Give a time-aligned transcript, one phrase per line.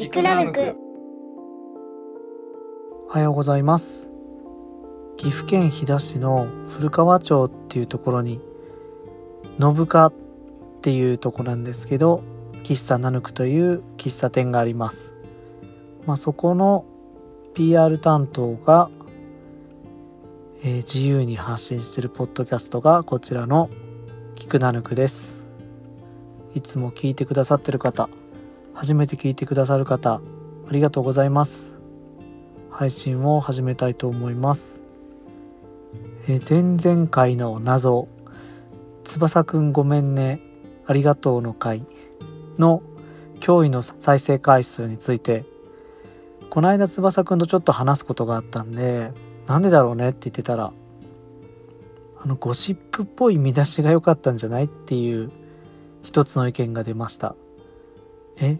[0.00, 0.78] 聞くなぬく。
[3.06, 4.10] おはようございます。
[5.18, 8.40] 岐阜県飛騨市の古川町っていうところに
[9.58, 10.12] 信家っ
[10.80, 12.22] ていうとこなんですけど
[12.62, 15.14] 喫茶ナヌクという喫茶店があります。
[16.06, 16.86] まあそこの
[17.52, 18.88] PR 担当が、
[20.62, 23.68] えー自由に発信してるポッドキャストがこちらの
[24.34, 25.44] 聞くナヌクです。
[26.54, 28.08] いつも聞いてくださってる方
[28.80, 30.20] 初めて聞いてくださる方あ
[30.70, 31.74] りがとうございます。
[32.70, 34.86] 配信を始めたいと思います、
[36.26, 38.08] え前々回の謎
[39.04, 40.40] 翼くんごめんね
[40.86, 41.86] ありがとうの回
[42.56, 42.82] の
[43.40, 45.44] 驚異の再生回数について
[46.48, 49.12] この間翼くんとちょっと話すことがあったんで
[49.46, 50.72] なんでだろうねって言ってたら
[52.18, 55.30] あのゴシップっぽい見出しが良かったんじゃないっていう
[56.02, 57.34] 一つの意見が出ました。
[58.40, 58.58] え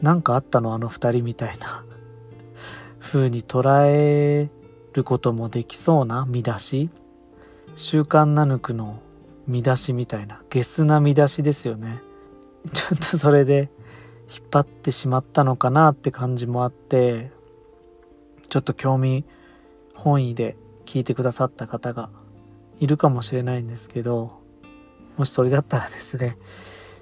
[0.00, 1.84] なんかあったのあの二人みたいな。
[3.00, 4.50] 風に捉え
[4.92, 6.90] ることもできそうな見出し。
[7.74, 9.00] 週刊ナヌクの
[9.46, 10.42] 見出しみたいな。
[10.50, 12.00] ゲスな見出しですよね。
[12.72, 13.70] ちょっとそれで
[14.28, 17.30] 引っ張ってしまったのかなって感じもあって
[18.48, 19.24] ちょっと興味
[19.94, 22.10] 本位で聞いてくださった方が
[22.78, 24.38] いるかもしれないんですけど
[25.16, 26.36] もしそれだったらですね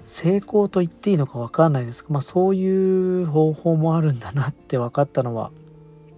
[0.07, 2.05] 成功と言っていいのか分かんないです。
[2.07, 5.51] まあそういう方法もあるんだなって分かったのは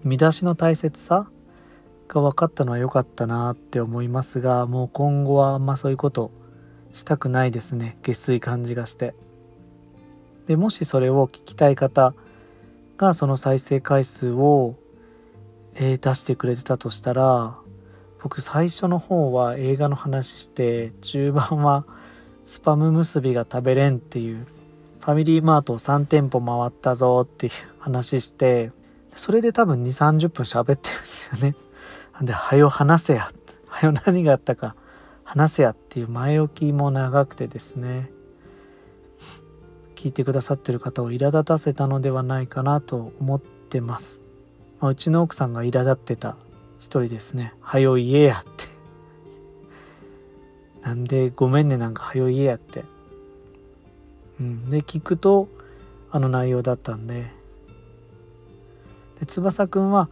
[0.04, 1.28] 見出しの大切さ
[2.08, 6.32] が分かったのは良かったなって思いますがもう今後はあんまそういうこと
[6.94, 7.98] したくないですね。
[8.04, 9.16] 下水感じがして。
[10.46, 12.14] でもしそれを聞きたい方
[12.98, 14.76] がその再生回数を、
[15.74, 17.58] えー出してくれてたとしたら
[18.22, 21.86] 僕最初の方は映画の話して中盤は
[22.50, 24.48] スパム結びが食べれんっていう
[25.02, 28.72] ファミリーマートを3店舗回ったぞっていう話して
[29.14, 31.56] それで多分2 3 0分喋ってるんですよね。
[32.16, 33.32] なんで「はよ話せや」
[33.68, 34.76] 「はよ何があったか。
[35.24, 38.12] 話せや」っていう前置きも長くてですね。
[39.94, 44.22] 聞いてくださってる方を苛立たせたのではないかなと思ってます、
[44.80, 46.36] まあうちの奥さんが苛立ってた
[46.80, 48.79] 一人ですね「はよ言えや」って。
[50.82, 52.84] なんでごめんねなんかはよ言えやって。
[54.40, 54.70] うん。
[54.70, 55.50] で聞くと
[56.12, 57.32] あの内容だったんで。
[59.20, 60.10] で翼くんは、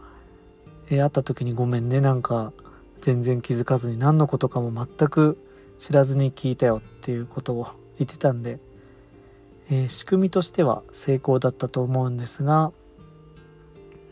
[0.90, 2.52] えー会った時にごめんねなんか
[3.00, 5.38] 全然気づかずに何のことかも全く
[5.78, 7.68] 知らずに聞いたよっていうことを
[7.98, 8.58] 言ってたんで、
[9.70, 12.72] えー仕組みとしては成功だったと思うんですが、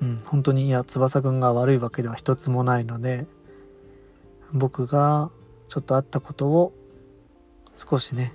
[0.00, 3.26] うん、本当にいや翼くんが悪いわけでは一つもないので
[4.52, 5.30] 僕が
[5.68, 6.72] ちょっとあったことを
[7.74, 8.32] 少しね、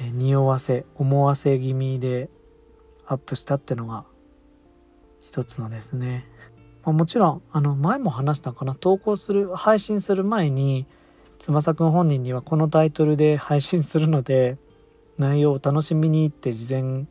[0.00, 2.30] えー匂わせ思わせ気味で
[3.06, 4.04] アップしたってのが
[5.20, 6.26] 一つのですね、
[6.84, 8.74] まあ、もちろんあの前も話したかな。
[8.74, 10.86] 投稿する配信する前に
[11.38, 14.58] 翼くん本人にはこのタイトルで配信するので
[15.18, 17.06] 内容を楽しみにって事前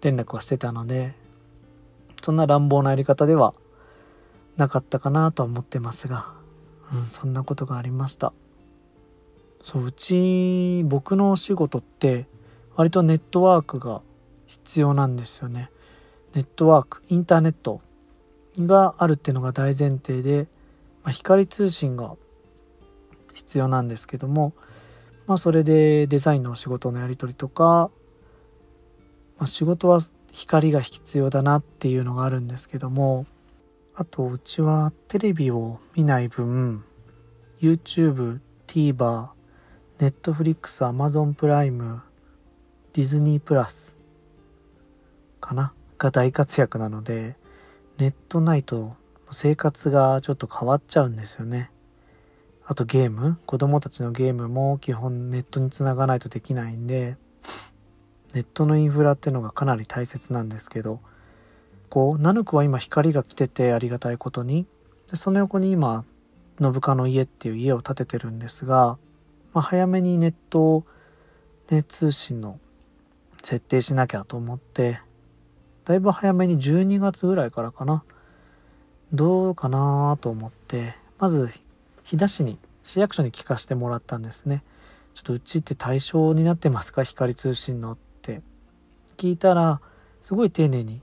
[0.00, 1.14] 連絡はしてたので
[2.22, 3.54] そんな乱暴なやり方では
[4.56, 6.32] なかったかなとは思ってますが、
[6.92, 8.32] うん、そんなことがありました。
[9.66, 12.28] そううち僕のお仕事って
[12.76, 14.00] 割とネットワークが
[14.46, 15.70] 必要なんですよね。
[16.34, 17.80] ネットワークインターネット
[18.60, 20.46] があるっていうのが大前提で、
[21.02, 22.14] まあ、光通信が
[23.34, 24.52] 必要なんですけども、
[25.26, 27.90] まあ、それでデザインのお仕事のやり取りとか、
[29.36, 29.98] まあ、仕事は
[30.30, 33.26] 光が必要だなっていうのがあるんですけども
[33.96, 36.84] あとうちはテレビを見ない分
[37.60, 38.38] YouTube、
[38.68, 39.30] TVer、
[39.98, 42.02] Netflix、Amazon プライム、
[42.92, 43.96] ディズニープラス
[45.40, 45.72] かな？
[45.96, 47.36] が大活躍なので
[47.96, 48.94] ネットないと
[49.30, 51.70] 生活がちょっと変わっちゃうんですよね。
[52.66, 53.38] あとゲーム？
[53.46, 57.16] 子供たちのゲームも基本ネットにつながないとできないんで
[58.34, 61.00] ネットのインフラっていうのがかなり大切なんですけど
[61.88, 64.66] こうナヌクは今光が来ててありがたいことに。
[65.10, 66.04] でその横に今
[66.60, 68.98] 信家の家っていう家を建ててるんですが、
[69.56, 70.84] まあ、早めにネット、
[71.70, 72.60] ね、通信の
[73.42, 75.00] 設定しなきゃと思って
[75.86, 78.04] だいぶ早めに12月ぐらいからかな
[79.14, 81.48] どうかなと思ってまず
[82.04, 84.62] 飛騨市に市役所に聞かせてもらったんですね。
[85.14, 87.02] ちょっとうちって対象になってますか？
[87.02, 88.42] 光通信のって。
[89.16, 89.80] 聞いたら
[90.20, 91.00] すごい丁寧に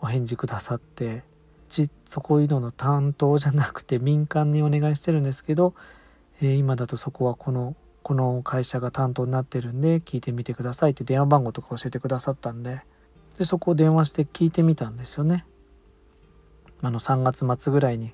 [0.00, 1.22] お返事くださってう
[1.68, 5.74] ちそこいうのの担当じゃなくて民間にお願いしてるんですけど、
[6.40, 12.82] えー今だとそこはこのこの会社が担当になってるんで聞いてみてくださいって電話番号とか教えてくださったんで。
[13.38, 15.44] でそこを電話して聞いてみたんですよね。
[16.82, 18.12] あの3月末ぐらいに、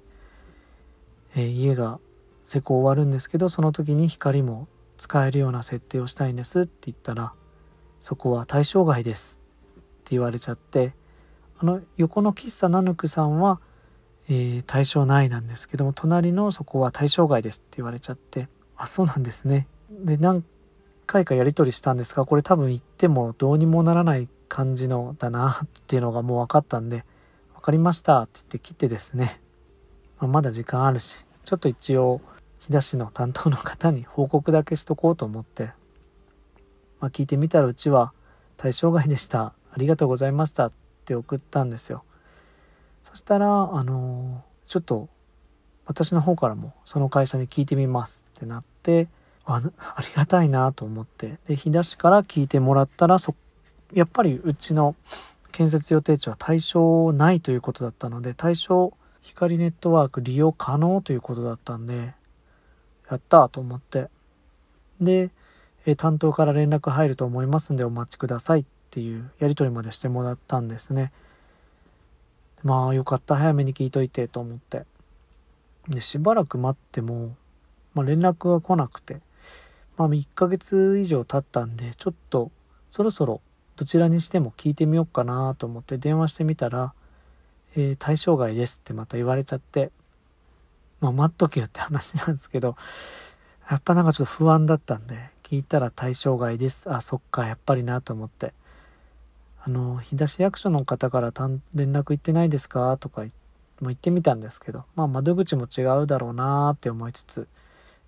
[1.35, 1.99] えー、家が
[2.45, 4.69] 施工終わるんですけどその時に光も
[4.99, 7.33] 使えるような設定をしたいんですって言ったら
[8.01, 9.41] そこは対象外です
[9.79, 10.95] って言われちゃって
[11.59, 13.61] あの横の喫茶ナヌクさんは、
[14.35, 18.49] えー、対象内なんですけども隣のそこは対象外ですって言われちゃって
[18.79, 19.67] あそうなんですね。
[19.91, 20.43] で何
[21.07, 27.05] 回かやり取りしたんですがこれ多分言ってもどうにもならない感じのだなっていうのがもう分かったんで
[27.55, 29.39] 分かりましたって言って切ってですね、
[30.19, 32.23] まあ、まだ時間あるしちょっと一応
[32.61, 35.73] 日田市の担当の方に報告だけしとこうと思って、
[37.01, 38.15] まあ、聞いてみたらうちは
[38.57, 39.53] 対象外でした。
[39.73, 40.73] ありがとうございましたっ
[41.05, 42.05] て送ったんですよ。
[43.03, 45.09] そしたらあの、ちょっと
[45.87, 49.09] 私の方からもその会社に聞いてみますってなって
[49.45, 53.35] あありがたいなと思ってで日田市から聞いてもらったらそ
[53.93, 54.95] やっぱりうちの
[55.51, 62.15] 建設予定地は対象ないということだったので対象光ネットワーク利用可能ということだったんで
[63.11, 64.09] やったと思って。
[65.01, 65.31] で
[65.85, 71.13] え担当から連絡入ると思いますんでお待ちくださいっていうやり取りまでしてもらったんですね。
[72.65, 74.85] まあよかった早めに聞いといてと思って
[75.89, 77.35] でしばらく待っても、
[77.95, 79.21] まあ、連絡が来なくて
[79.97, 82.51] まあ1ヶ月以上経ったんでちょっと
[82.91, 83.41] そろそろ
[83.77, 86.93] どちらにしても聞いてみようかなと思って電話してみたら、
[87.75, 89.91] えー、対象外ですってまた言われちゃって、
[91.01, 92.77] まあ待っとけよって話なんですけど、
[93.71, 96.93] やっぱなんかちょっと不安だったんで、聞いたら対象外です。
[96.93, 98.53] あ、そっか、やっぱりなと思って。
[99.65, 101.33] あの、日田市役所の方から
[101.75, 102.97] 連絡行ってないですか？
[102.97, 103.29] とかも
[103.83, 107.47] 言ってみたんですけど、まあ窓口も違うだろうなって思いつつ、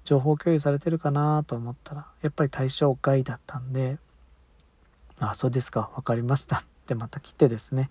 [0.04, 3.98] 情報共有されてるかなと思ったら、やっぱり対象外だったんで、
[5.20, 7.88] あ、そうですか、分かりましたってまた来てですね、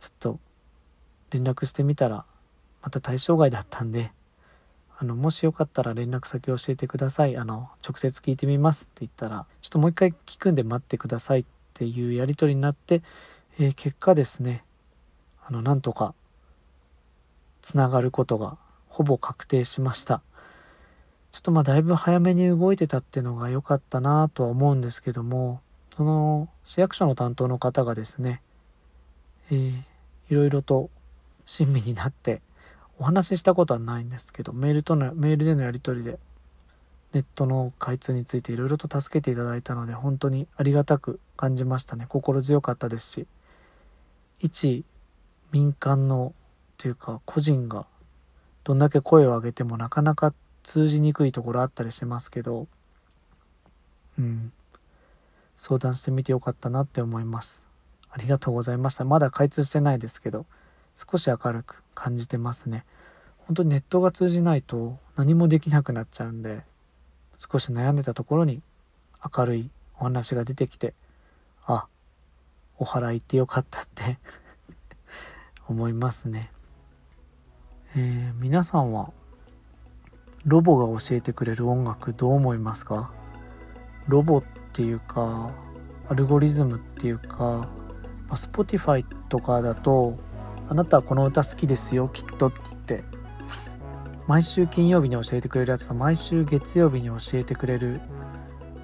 [0.00, 0.38] ちょっと
[1.30, 2.24] 連絡してみたら、
[2.82, 4.10] また対象外だったんで、
[4.98, 7.36] あの、もしよかったら連絡先教えてください。
[7.36, 13.02] あの、直接聞いてみますって言ったら、ちょっともう一回聞くんで待ってくださいってていうやり取りになって、
[13.58, 14.64] えー、結果ですね、
[15.46, 16.14] あの、なんとか、
[17.62, 18.56] つながることが
[18.88, 20.22] ほぼ確定しました。
[21.30, 25.60] ちょっとまあだいぶ早めに動いてたっていうのが良かったなとは思うんですけども、
[25.94, 28.40] その市役所の担当の方がですね、
[29.50, 29.72] えー、
[30.30, 30.90] いろいろと
[31.46, 32.40] 親身になって
[32.98, 36.18] お話ししたことはないんですけどメールとのメールでのやり取りで
[37.12, 43.26] ネットの開通についていろいろと助けていただいたので本当にありがたく感じましたね心強かったですし
[44.40, 44.84] 一
[45.52, 46.34] 民間の
[46.76, 47.86] というか個人が
[48.64, 52.66] どんだけ声を上げてもなかなか通じにくいところあったりしてますけど
[54.18, 54.52] うん
[55.58, 57.64] 相談してみてよかったなって思います。
[58.10, 59.04] ありがとうございました。
[59.04, 60.46] まだ開通してないですけど、
[60.96, 62.84] 少し明るく感じてますね。
[63.38, 66.62] 本当にネットが通じないと何もできなくなっちゃうんで、
[67.38, 68.60] 少し悩んでたところに
[69.36, 70.94] 明るいお話が出てきて、
[71.66, 71.86] あ、
[72.78, 74.18] お祓いってよかったって
[75.68, 76.50] 思いますね。
[77.96, 79.12] えー、皆さんは
[80.44, 83.10] ロボが教えてくれる音楽どう思いますか？
[84.06, 84.42] ロボっ
[84.72, 85.50] ていうか
[86.08, 87.68] アルゴリズムっていうか、ま
[88.30, 90.16] あ、Spotify とかだと
[90.70, 93.17] 「あなたはこの歌好きですよきっと」って言って
[94.28, 97.98] 毎週金曜日に教えてくれるやつと毎週月曜日に教えてくれる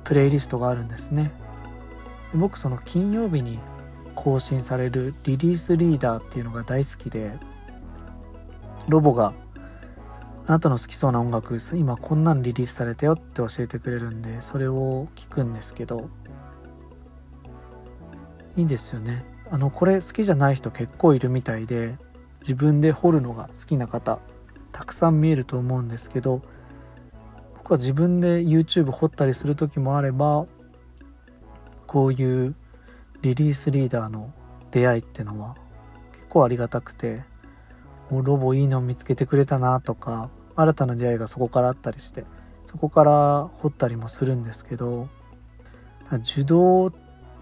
[0.02, 1.32] プレイリストがあるんですね。
[2.32, 3.58] で僕その金曜日に
[4.14, 7.32] 更新されるリリースリーダーっていうのが大好きで
[8.88, 9.34] ロボが
[10.46, 16.08] あなたの好きそうな音楽今こんなんリリースされたよって教えてくれるんでそれを聞くんですけど
[18.56, 19.26] いいですよね。
[19.50, 21.98] あのこれ好きじゃない人結構いるみたいで
[22.40, 24.20] 自分で掘るのが好きな方。
[24.74, 26.42] たくさん見えると思うんですけど
[27.56, 30.46] 僕は自分で YouTube 掘ったりする時もあれば
[31.86, 32.56] こういう
[33.22, 34.32] リリースリーダーの
[34.72, 35.54] 出会いってのは
[36.12, 37.22] 結構ありがたくて
[38.10, 42.24] ロボいいの見つけてくれたなとか新たな出会いがそこからあったりして
[42.64, 45.08] そこから掘ったりもするんですけど
[46.12, 46.92] 受動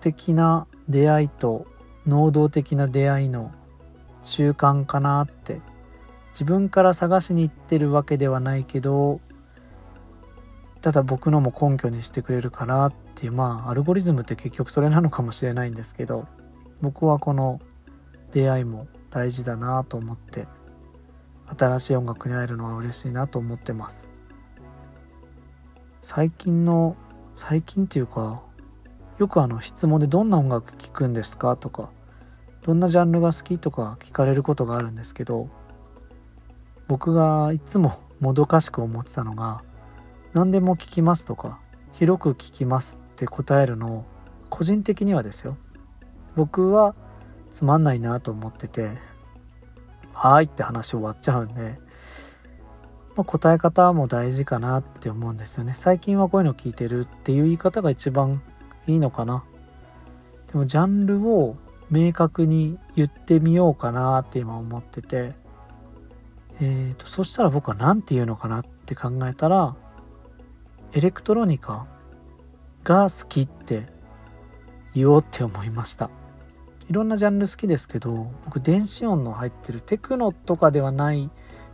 [0.03, 1.67] 的な出会いと
[2.07, 3.53] 能動的な出会いの
[4.23, 5.62] 習慣かなって
[6.33, 9.21] 自分から探しに行ってるわけではないけど
[10.81, 16.27] ただ僕のも根拠にしてくれるからっていうまあアルゴリズムって結局それなのかもしれないんですけど
[16.81, 17.61] 僕はこの
[18.33, 20.49] 出会いも大事だなと思って
[21.57, 24.09] 新しい音楽に会えるのは嬉しいなと思ってます
[26.01, 26.97] 最近の
[27.35, 28.43] 最近っていうか
[29.19, 31.91] よくあの質問で「どんな音楽聴くんですか?」とか
[32.65, 35.49] 「どんなジャンルが好き?」とか聞かれることがあるんですけど
[36.89, 39.62] 僕がいつももどかしく思ってたのが
[40.33, 41.59] 「何でも聞きます」とか
[41.93, 44.05] 「広く聞きます」って答えるのを
[44.49, 45.57] 個人的にはですよ。
[46.37, 46.95] 僕は
[47.51, 48.93] つまんないなと思ってて
[50.15, 51.79] 「はい」って話終わっちゃうんで、
[53.17, 55.75] まあ、答え方も大事かなって思うんですよね。
[55.75, 58.43] 最近はこういうの聞いてるっていう言い方が一番
[58.87, 59.45] いいのかな。
[60.51, 61.57] でもジャンルを
[61.91, 65.35] 明確に言ってみようかなって今思ってて
[66.61, 69.75] えーと、そしたら僕は何て言うのかなって考えたら
[70.92, 71.87] エレクトロニカ
[72.85, 73.87] が好きって
[74.94, 76.11] 言おうって思いました。
[76.88, 81.30] いろんなジャンル好きですけど僕電子音の入ってるテクノとかではない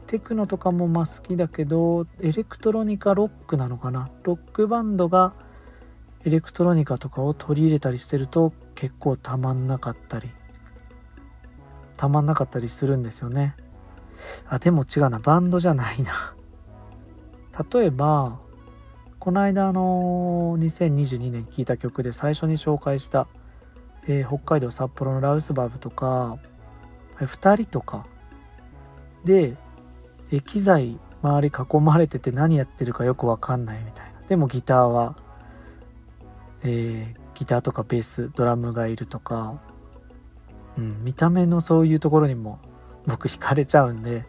[0.07, 4.11] テクノとかもまあ好きだけどエレクトロニカロックなのかな？
[4.23, 5.33] ロックバンドが
[6.25, 10.31] エレクトロニカとかを取り入れたりしてると結構たまんなかったり
[11.97, 13.57] たまんなかったりするんですよね。
[14.49, 15.19] あでも違うな。
[15.19, 16.35] バンドじゃないな。
[17.73, 18.39] 例えば
[19.19, 23.27] この間あの2022年聴いた曲で最初に紹介した、
[24.07, 26.39] えー、北海道札幌のラウスバブとか
[27.17, 28.07] 2人とか。
[29.25, 29.57] で、
[30.31, 34.21] え機材周り囲まれてて何やってるかよくわかんないみたいな。
[34.29, 35.17] でもギターは、
[36.63, 39.61] えー、ギターとかベースドラムがいるとか、
[40.77, 42.61] うん、見た目のそういうところにも
[43.09, 44.25] 僕惹かれちゃうんで。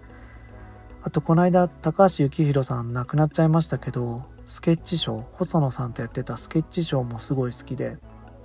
[1.02, 7.98] あとこの間高橋幸宏さん亡くなっちゃいましたけどスケッチショー細野さんとやってたスケッチショーもすごい好きで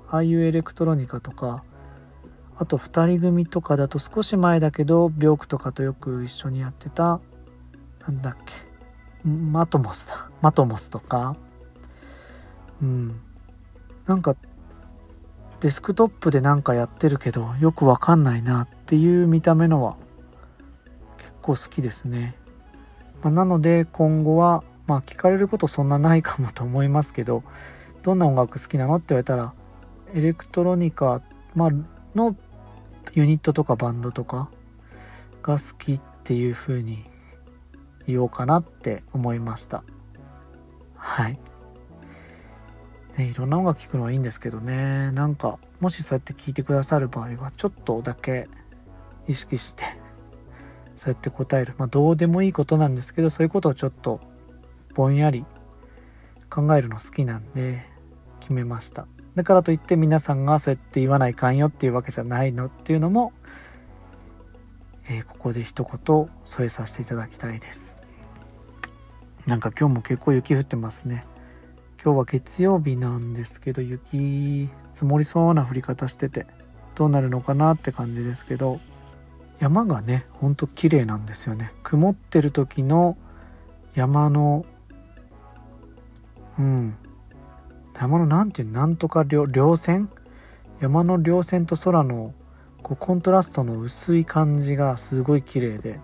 [0.08, 1.64] ああいうエレクトロニカとか
[2.56, 7.20] あと2人組とかだと少し前だけどビョークとかとよく一緒にやってた
[8.06, 8.52] なんだっけ
[9.28, 10.28] マトモスだ。
[10.42, 11.34] マトモスとか。
[12.82, 13.20] うん。
[14.06, 14.36] なんか
[15.60, 19.96] デスクトップでなんかやってるけどよくわかんないなっていう見た目のは
[21.44, 22.34] 構好きですね、
[23.22, 27.42] まあ、なので今後はまあ聞かれることそんなないかもと思いますけど
[28.02, 29.52] どんな音楽好きなのって言われたら
[30.14, 31.20] エレクトロニカ、
[31.54, 31.70] ま
[32.14, 32.36] の
[33.12, 34.48] ユニットとかバンドとか
[35.42, 37.04] が好きっていう風に
[38.06, 39.82] 言おうかなって思いました。
[40.96, 41.38] はい。
[43.18, 45.10] ねいろんな音楽聴くのはいいんですけどね。
[45.12, 48.48] なんかもしそうやって聞いてくださる場合はちょっとだけ
[49.26, 50.03] 意識して
[50.96, 51.74] そうやって答える。
[51.78, 54.20] まあどうでもいいことなんですけどそういうことをちょっと
[54.94, 55.44] ぼんやり
[56.50, 57.84] 考えるの好きなんで
[58.40, 59.06] 決めました。
[59.34, 63.32] だからといって皆さんがそうやって言わないかんよっていうわけじゃないのっていうのも、
[65.08, 67.98] えー、ここで一言添えさせていただきたいです。
[69.46, 71.24] なんか今日も結構雪降ってますね。
[72.02, 76.46] 今日は月曜日なんですけど雪積もりそうな降り方してて
[76.94, 78.80] どうなるのかなって感じですけど。
[79.58, 81.72] 山がねほんと綺麗なんですよね。
[81.82, 83.16] 曇ってる時の
[83.94, 84.66] 山の
[86.58, 86.96] うん。
[87.96, 90.08] 山のなんていうなんとか稜線？
[90.80, 92.34] 山の稜線と空の
[92.82, 96.00] こうコントラストの薄い感じがすごい綺麗で、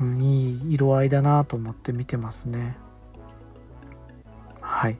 [0.00, 2.76] うん、いい色合いだなと思って見てますね。
[4.60, 4.94] はい、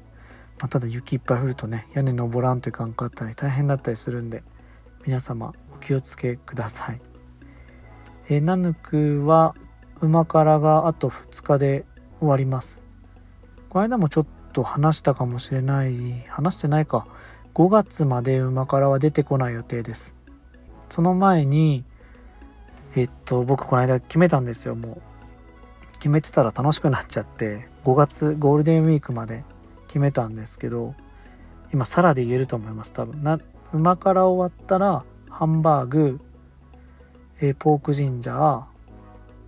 [0.59, 4.43] まあ、ただ雪いっぱい降るとね屋根登らんといかんかったり大変だったりするんで
[5.07, 7.01] 皆様気をつけください。
[8.29, 9.55] えー、ナヌクは
[10.01, 11.85] 馬からがあと2日で
[12.21, 12.83] 終わります。
[13.69, 17.07] この間もちょっと話したかもしれない話してないか。
[17.55, 20.17] 5月まで馬からは出てこない予定です。
[20.89, 21.85] その前に
[22.95, 24.75] えっと僕この間決めたんですよ。
[24.75, 25.03] もう
[25.95, 29.45] 決めてたら楽しくなっちゃって5月ゴールデンウィークまで
[29.87, 30.95] 決めたんですけど
[31.73, 32.93] 今サラで言えると思います。
[32.93, 33.23] 多分。
[33.23, 33.39] な
[33.73, 36.21] 馬から終わったらハンバーグ、
[37.41, 38.65] え、ポークジンジャ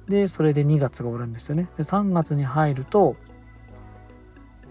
[0.08, 0.10] ー。
[0.10, 1.68] でそれで2月が終わるんですよね。
[1.76, 3.16] で3月に入ると、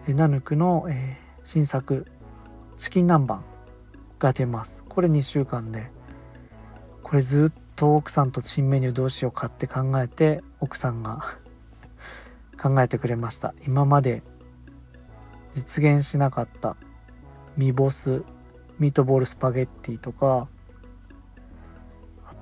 [0.08, 2.08] え、ナヌクの、え、新作
[2.78, 3.40] チキン南蛮
[4.18, 4.84] が出ます。
[4.90, 5.92] これ2週間で。
[7.04, 11.38] これずっと奥さんと新メニューどうしようかって考えて奥さんが
[12.60, 13.54] 考えてくれました。
[13.68, 14.24] 今まで
[15.52, 16.76] 実現しなかった
[17.56, 18.24] ミボス
[18.80, 20.48] ミートボールスパゲッティとか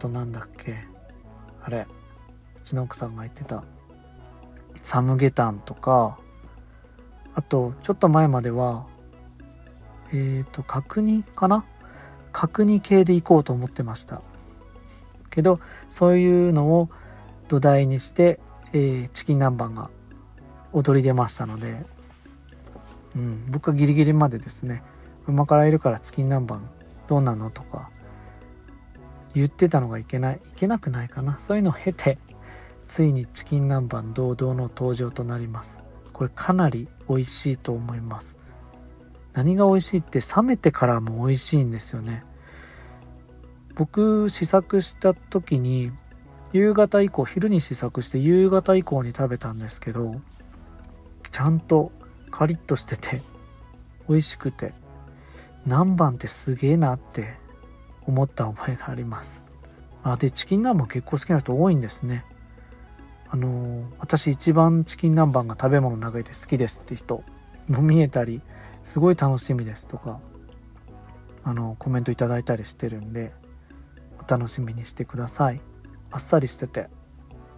[0.01, 0.77] となんだっけ？
[1.63, 3.63] あれうちの奥さんが言ってた。
[4.81, 6.17] サムゲタンとか。
[7.35, 8.87] あとちょっと前までは
[10.11, 11.63] えっ、ー、と角煮かな？
[12.31, 14.23] 角煮系で行こうと思ってました。
[15.29, 16.89] けどそういうのを
[17.47, 18.39] 土台にして、
[18.73, 19.91] えー、チキン南蛮が
[20.73, 21.85] 踊り出ましたので。
[23.13, 24.83] うん、僕はギリギリまでですね。
[25.27, 26.59] 馬からいるからチキン南蛮
[27.07, 27.51] どうなの？
[27.51, 27.91] とか
[29.33, 31.39] 言ってたのがいけないいけなくないかな。
[31.39, 32.17] そういうのを経て
[32.85, 35.81] ついにチキン南蛮堂々の登場となります。
[36.13, 38.37] これかなり美味しいと思います。
[39.33, 42.23] 何が美味しいって冷めてからも美味しいんですよね。
[43.75, 45.91] 僕試作した時に
[46.53, 50.15] 夕方以降昼に試作して夕方以降に食べたんですけど
[51.31, 51.91] ちゃんと
[52.29, 53.21] カリッとしてて
[54.09, 54.73] 美味しくて
[55.65, 57.35] 南蛮ってすげえなって
[58.05, 59.43] 思った覚えがあります。
[60.03, 62.25] あでチキン南蛮結構好きな人多いんですね。
[63.29, 67.23] あの私一番チキン南蛮が食べ物の中で好きですって人
[67.67, 68.41] も見えたり
[68.83, 70.19] すごい楽しみですとか
[71.43, 73.31] あのコメントいただいたりしてるんで
[74.19, 75.61] お楽しみにしてください。
[76.11, 76.89] あっさりしてて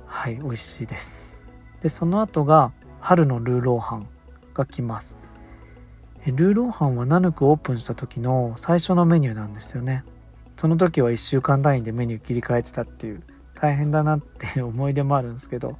[0.05, 1.39] はい美味しいです。
[1.81, 4.07] でその後が春のルーローハン
[4.53, 5.19] が来ます。
[6.25, 10.05] ルーローハンはナヌクオープンした時の最初のメニューなんですよね。
[10.57, 13.23] その時は1週間単位でメニュー切り替えてたっていう
[13.55, 15.77] 大変だなって思い出もあるんですけど、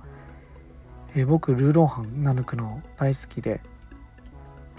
[1.16, 3.62] え僕ルーローハンナヌクの大好きで、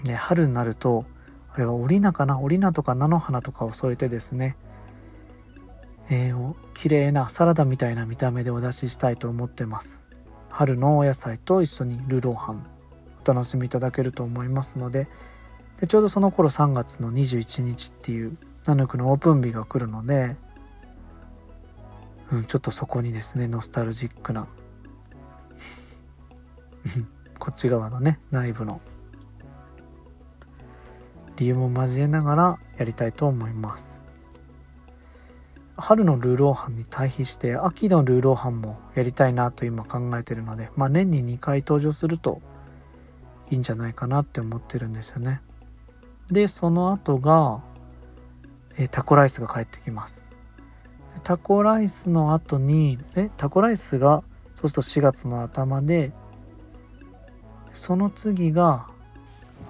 [0.03, 1.05] ね、春になると
[1.53, 4.57] あれはオリナかなオリナとか菜の花とかを添えてですね
[6.09, 10.01] えー、綺麗なサラダみたいな見た目でお出ししたいと思ってます。
[10.49, 12.65] 春のお野菜と一緒にルーローハン
[13.25, 15.09] お楽しみいただけると思いますので
[15.81, 18.37] でちょうどその頃3月の21日っていう
[18.67, 20.35] ナヌクのオープン日が来るので、
[22.31, 24.47] うん、ちょっとそこにですねノスタルジックな
[27.39, 28.81] こっち側のね内部の
[31.37, 33.99] 理由も交えながらやりたいと思います
[35.77, 42.41] 春のルーローハンに対比して秋のルーローハンもやりたいなと今考えてるので、まあ、年に2回登場すると
[43.51, 45.41] いいんじゃないかなって思ってるんですよね。
[46.31, 47.61] でその後が、
[48.77, 50.27] えタコライスが帰ってきます。
[51.23, 56.11] タコライスの後にえタコライスがそうすると4月の頭で
[57.73, 58.87] その次が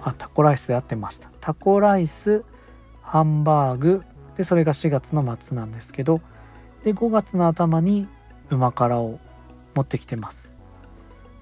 [0.02, 1.30] あタコライスで合ってました。
[1.40, 2.44] タコライス
[3.02, 4.02] ハンバーグ。
[4.36, 6.20] でそれが4月の末なんですけど
[6.84, 8.06] で5月の頭に
[8.50, 9.18] 旨辛を
[9.74, 10.52] 持ってきてます、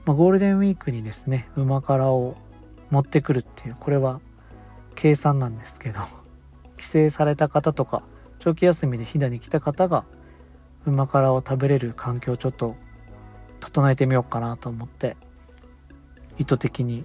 [0.05, 2.37] まあ、ゴールデンウィークにですね旨辛を
[2.90, 4.20] 持ってくるっていうこれは
[4.94, 6.24] 計算なんですけど。
[6.95, 8.03] 省された方とか
[8.39, 10.05] 長期休みで飛騨に来た方が
[10.87, 12.77] 旨辛を食べれる環境をちょっと
[13.61, 15.17] 整えてみようかなと思って
[16.39, 17.05] 意図的に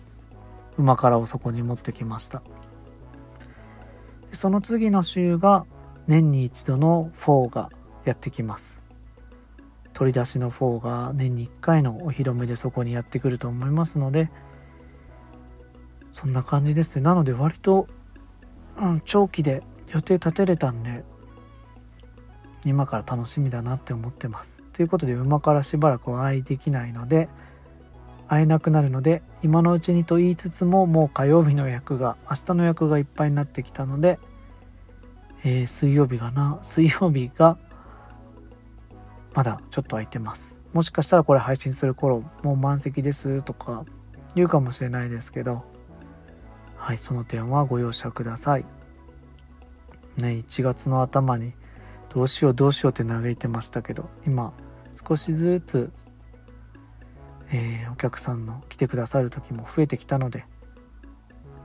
[0.77, 2.41] 旨辛をそこに持ってきました。
[4.31, 5.65] その次の週が
[6.07, 7.69] 年に一度の4が
[8.05, 8.79] やってきます。
[9.93, 14.29] 取り出しの4が年に1回のお披露目でそこにやってくると思いますので
[16.11, 17.01] そんな感じですね。
[17.01, 17.87] なので割と、
[18.77, 21.03] うん、長期で予定立てれたんで
[22.65, 27.29] 今から楽しみだなって思ってますということで馬からしばらくお会いできないので
[28.27, 34.19] 会えなくなるので今のうちにと言いつつももう火曜日の予約が明日の予約がいっぱいになってきたので
[35.43, 37.57] えー、水曜日がな、水曜日が
[39.33, 40.57] まだちょっと空いてます。
[40.73, 43.85] もしかしたらこれ配信する頃もう満席ですとか
[44.35, 45.63] 言うかもしれないですけど、
[46.77, 48.65] はい、その点はご容赦ください。
[50.19, 51.53] ね、1月の頭に
[52.09, 54.53] どうしようどうしようって嘆いてましたけど、今
[54.93, 55.91] 少しずつ、
[57.51, 60.45] えー、お客さんの来てくださる時も増えてきたので、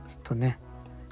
[0.07, 0.57] きっとね、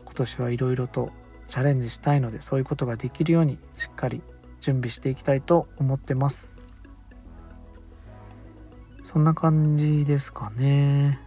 [0.03, 1.12] 今年はいろいろと
[1.47, 4.21] チャレンジしたいのでそういうことができるようにしっかり
[4.62, 6.51] 準備していきたいと思ってます。
[9.06, 11.19] そんな感じですかね。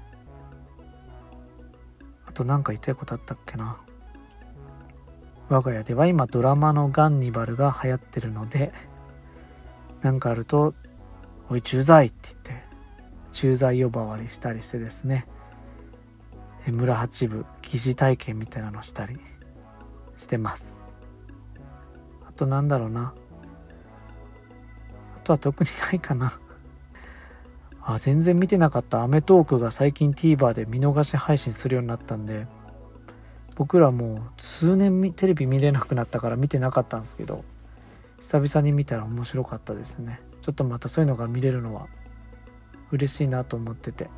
[2.26, 3.76] あと何か言いたいことあったっけな。
[5.48, 8.72] 我が家では今ドラマのガンニバルが流行ってるので
[10.02, 10.74] 何かあると
[11.48, 12.64] 「おい駐在!」って言って
[13.32, 15.26] 駐在呼ばわりしたりしてですね。
[16.66, 19.18] 村八部疑似体験みたいなのしたり
[20.16, 20.76] してます。
[22.28, 23.14] あとなんだろうな。
[25.16, 26.40] あとは特にないかな。
[27.82, 32.48] あ全然見てなかった『アメトーーク』が最近 TVer で見逃し配信するようになったんで
[33.56, 37.44] 僕らもう数年テレビ見れなくなったから見てなかったんですけど
[38.20, 40.20] 久々に見たら面白かったですね。
[40.40, 41.88] ちょっとまたそういうのが見れるのは
[42.92, 44.08] 嬉しいなと思ってて。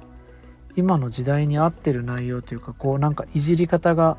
[0.78, 4.16] 今の時代に合ってる内容というかこうなんかいじり方が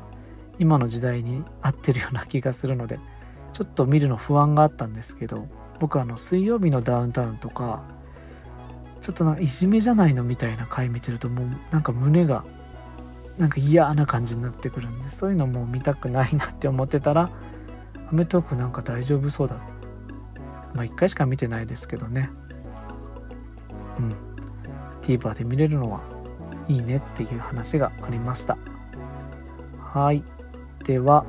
[0.58, 3.00] 今の時代に合ってるような気がするので
[3.54, 5.46] ちょっと見るの不安があったんですけど
[5.78, 7.82] 僕あの水曜日のダウンタウンとか
[9.00, 12.44] ちょっとなんかいじめじゃないのみたいな回見てるともうなんか胸が
[13.38, 17.30] なんか嫌な感じになってくるんでそういうのも見たくないなって思ってたら
[18.10, 19.56] 『アメトーーク』なんか大丈夫そうだ。
[20.74, 22.30] まあ1回しか見てないですけどね。
[23.98, 24.14] うん。
[25.00, 26.00] TVer で見れるのは
[26.68, 28.58] いいねっていう話がありました。
[29.80, 30.24] はい。
[30.84, 31.24] では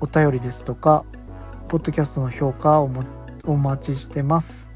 [0.00, 1.04] お便りですとか
[1.68, 2.90] ポッドキャストの評価を
[3.44, 4.68] お待ちしてます。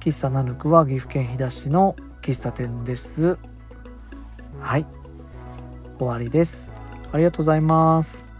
[0.00, 3.38] 喫茶ナヌクは岐阜県飛騨市の喫茶店です。
[4.60, 4.97] はい。
[5.98, 6.72] 終わりです。
[7.12, 8.37] ありがとうございます。